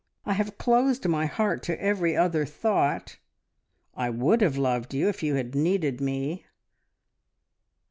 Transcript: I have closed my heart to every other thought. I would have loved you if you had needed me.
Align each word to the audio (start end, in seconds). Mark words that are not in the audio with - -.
I 0.25 0.33
have 0.33 0.57
closed 0.57 1.07
my 1.07 1.27
heart 1.27 1.61
to 1.61 1.79
every 1.79 2.17
other 2.17 2.43
thought. 2.43 3.19
I 3.95 4.09
would 4.09 4.41
have 4.41 4.57
loved 4.57 4.95
you 4.95 5.07
if 5.09 5.21
you 5.21 5.35
had 5.35 5.53
needed 5.53 6.01
me. 6.01 6.47